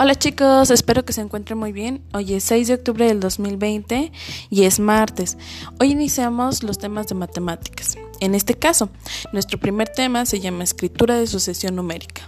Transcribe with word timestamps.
Hola 0.00 0.14
chicos, 0.14 0.70
espero 0.70 1.04
que 1.04 1.12
se 1.12 1.22
encuentren 1.22 1.58
muy 1.58 1.72
bien. 1.72 2.04
Hoy 2.14 2.34
es 2.34 2.44
6 2.44 2.68
de 2.68 2.74
octubre 2.74 3.04
del 3.04 3.18
2020 3.18 4.12
y 4.48 4.62
es 4.62 4.78
martes. 4.78 5.36
Hoy 5.80 5.90
iniciamos 5.90 6.62
los 6.62 6.78
temas 6.78 7.08
de 7.08 7.16
matemáticas. 7.16 7.96
En 8.20 8.36
este 8.36 8.54
caso, 8.54 8.90
nuestro 9.32 9.58
primer 9.58 9.88
tema 9.88 10.24
se 10.24 10.38
llama 10.38 10.62
escritura 10.62 11.16
de 11.16 11.26
sucesión 11.26 11.74
numérica. 11.74 12.22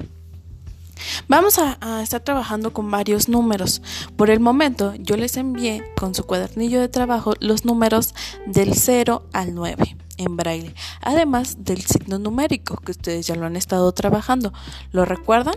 Vamos 1.29 1.61
a, 1.61 1.79
a, 1.81 2.03
estar 2.03 2.23
trabajando 2.23 2.73
con 2.73 2.91
varios 2.91 3.29
números. 3.29 3.83
Por 4.17 4.31
el 4.31 4.41
momento, 4.41 4.93
yo 4.97 5.17
les 5.17 5.37
envié 5.37 5.85
con 5.97 6.13
su 6.13 6.25
cuadernillo 6.25 6.81
de 6.81 6.89
trabajo 6.89 7.35
los 7.39 7.65
números 7.65 8.17
del 8.47 8.75
0 8.75 9.29
al 9.33 9.55
9 9.55 9.97
en 10.17 10.37
braille, 10.37 10.75
además 11.03 11.59
del 11.61 11.83
signo 11.83 12.19
numérico 12.19 12.79
que 12.79 12.91
ustedes 12.91 13.29
ya 13.29 13.37
lo 13.37 13.47
han 13.47 13.55
estado 13.55 13.93
trabajando. 13.93 14.53
¿Lo 14.91 15.05
recuerdan? 15.05 15.55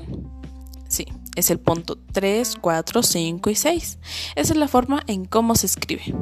Es 1.35 1.49
el 1.49 1.59
punto 1.59 1.97
3, 2.11 2.57
4, 2.61 3.03
5 3.03 3.49
y 3.49 3.55
6. 3.55 3.99
Esa 4.35 4.53
es 4.53 4.57
la 4.57 4.67
forma 4.67 5.03
en 5.07 5.25
cómo 5.25 5.55
se 5.55 5.65
escribe. 5.65 6.13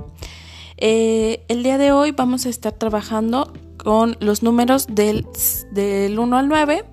Eh, 0.78 1.44
el 1.48 1.64
día 1.64 1.78
de 1.78 1.92
hoy 1.92 2.12
vamos 2.12 2.46
a 2.46 2.50
estar 2.50 2.74
trabajando 2.74 3.54
con 3.78 4.18
los 4.20 4.42
números 4.42 4.88
del, 4.90 5.28
del 5.72 6.18
1 6.18 6.38
al 6.38 6.48
9, 6.48 6.86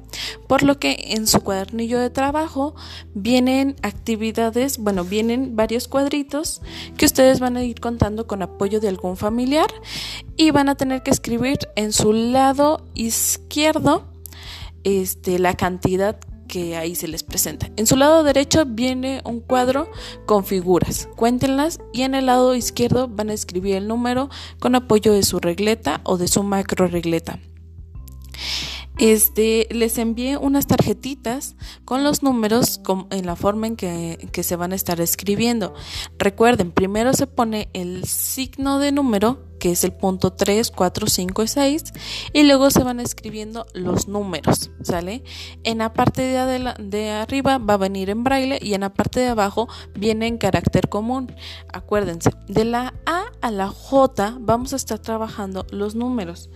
por 0.47 0.63
lo 0.63 0.79
que 0.79 0.97
en 1.11 1.27
su 1.27 1.41
cuadernillo 1.41 1.99
de 1.99 2.11
trabajo 2.11 2.75
vienen 3.15 3.77
actividades, 3.83 4.79
bueno, 4.79 5.05
vienen 5.05 5.57
varios 5.57 5.89
cuadritos 5.89 6.61
que 6.97 7.07
ustedes 7.07 7.41
van 7.41 7.57
a 7.57 7.65
ir 7.65 7.81
contando 7.81 8.27
con 8.27 8.43
apoyo 8.43 8.81
de 8.81 8.89
algún 8.89 9.17
familiar 9.17 9.69
y 10.37 10.51
van 10.51 10.69
a 10.69 10.75
tener 10.75 11.03
que 11.03 11.11
escribir 11.11 11.59
en 11.77 11.93
su 11.93 12.13
lado 12.13 12.85
izquierdo 12.95 14.05
este, 14.85 15.39
la 15.39 15.55
cantidad 15.55 16.19
que 16.49 16.77
ahí 16.77 16.95
se 16.95 17.07
les 17.07 17.23
presenta. 17.23 17.71
En 17.77 17.87
su 17.87 17.97
lado 17.97 18.25
derecho 18.25 18.65
viene 18.67 19.21
un 19.25 19.41
cuadro 19.41 19.89
con 20.27 20.45
figuras. 20.45 21.09
Cuéntenlas 21.15 21.79
y 21.93 22.03
en 22.03 22.15
el 22.15 22.27
lado 22.27 22.55
izquierdo 22.57 23.07
van 23.07 23.31
a 23.31 23.35
escribir 23.35 23.77
el 23.77 23.87
número 23.87 24.31
con 24.59 24.75
apoyo 24.75 25.13
de 25.13 25.23
su 25.23 25.39
regleta 25.39 26.01
o 26.05 26.17
de 26.17 26.27
su 26.27 26.43
macro 26.43 26.89
regleta. 26.89 27.39
Este, 28.99 29.69
les 29.71 29.97
envié 29.99 30.37
unas 30.39 30.67
tarjetitas 30.67 31.55
con 31.85 32.03
los 32.03 32.25
números 32.25 32.81
en 33.11 33.27
la 33.27 33.37
forma 33.37 33.69
en 33.69 33.77
que, 33.77 34.29
que 34.33 34.43
se 34.43 34.57
van 34.57 34.73
a 34.73 34.75
estar 34.75 35.01
escribiendo. 35.01 35.73
Recuerden, 36.19 36.73
primero 36.73 37.13
se 37.13 37.29
pone 37.29 37.69
el 37.75 38.05
signo 38.07 38.81
de 38.81 38.91
número 38.91 39.48
que 39.59 39.73
es 39.73 39.85
el 39.85 39.93
punto 39.93 40.33
3, 40.33 40.71
4, 40.71 41.07
5 41.07 41.43
y 41.43 41.49
6, 41.49 41.85
y 42.33 42.43
luego 42.45 42.71
se 42.71 42.83
van 42.83 43.01
escribiendo 43.01 43.67
los 43.75 44.09
números, 44.09 44.71
¿sale? 44.83 45.23
En 45.65 45.79
la 45.79 45.93
parte 45.93 46.23
de, 46.23 46.75
de, 46.79 47.11
arriba 47.11 47.59
va 47.59 47.75
a 47.75 47.79
venir 47.79 48.11
en 48.11 48.25
braille 48.25 48.59
y 48.61 48.75
en 48.75 48.83
la 48.83 48.95
parte 48.95 49.21
de 49.21 49.29
abajo 49.29 49.69
viene 49.95 50.27
en 50.27 50.39
carácter 50.39 50.89
común. 50.89 51.33
Acuérdense, 51.73 52.31
de 52.49 52.65
la 52.65 52.95
A 53.07 53.25
a 53.41 53.51
la 53.51 53.69
J 53.69 54.37
vamos 54.41 54.73
a 54.73 54.77
estar 54.77 54.99
trabajando 54.99 55.67
los 55.71 55.95
números. 55.95 56.51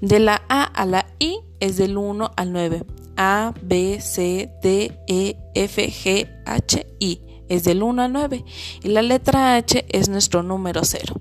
De 0.00 0.18
la 0.18 0.42
A 0.48 0.64
a 0.64 0.86
la 0.86 1.06
I 1.18 1.40
es 1.60 1.76
del 1.76 1.96
1 1.96 2.30
al 2.36 2.52
9. 2.52 2.84
A, 3.16 3.52
B, 3.62 4.00
C, 4.00 4.50
D, 4.62 4.98
E, 5.06 5.36
F, 5.54 5.86
G, 5.90 6.28
H, 6.46 6.86
I 6.98 7.20
es 7.48 7.64
del 7.64 7.82
1 7.82 8.02
al 8.02 8.12
9 8.12 8.44
y 8.82 8.88
la 8.88 9.02
letra 9.02 9.56
H 9.56 9.84
es 9.90 10.08
nuestro 10.08 10.42
número 10.42 10.82
0. 10.84 11.20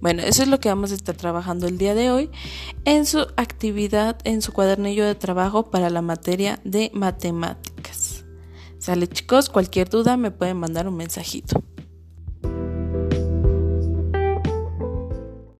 Bueno, 0.00 0.22
eso 0.22 0.42
es 0.42 0.48
lo 0.48 0.60
que 0.60 0.68
vamos 0.68 0.92
a 0.92 0.94
estar 0.94 1.16
trabajando 1.16 1.66
el 1.66 1.78
día 1.78 1.94
de 1.94 2.10
hoy 2.10 2.30
en 2.84 3.06
su 3.06 3.20
actividad, 3.36 4.18
en 4.24 4.42
su 4.42 4.52
cuadernillo 4.52 5.04
de 5.04 5.14
trabajo 5.14 5.70
para 5.70 5.90
la 5.90 6.02
materia 6.02 6.60
de 6.64 6.90
matemáticas. 6.94 8.24
Sale 8.78 9.08
chicos, 9.08 9.48
cualquier 9.48 9.88
duda 9.88 10.16
me 10.16 10.30
pueden 10.30 10.58
mandar 10.58 10.86
un 10.88 10.96
mensajito. 10.96 11.62